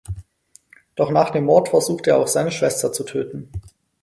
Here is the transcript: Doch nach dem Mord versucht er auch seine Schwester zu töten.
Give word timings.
Doch 0.95 1.11
nach 1.11 1.29
dem 1.29 1.45
Mord 1.45 1.69
versucht 1.69 2.07
er 2.07 2.17
auch 2.17 2.27
seine 2.27 2.51
Schwester 2.51 2.91
zu 2.91 3.03
töten. 3.03 3.51